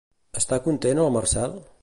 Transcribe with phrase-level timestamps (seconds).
[0.41, 1.57] Està content el Marcel?